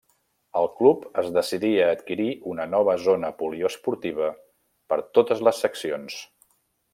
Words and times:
El 0.59 0.69
club 0.77 1.03
es 1.21 1.27
decidí 1.35 1.69
a 1.83 1.89
adquirir 1.97 2.27
una 2.53 2.65
nova 2.71 2.95
zona 3.03 3.31
poliesportiva 3.43 4.31
per 4.95 4.99
totes 5.19 5.45
les 5.51 5.63
seccions. 5.67 6.19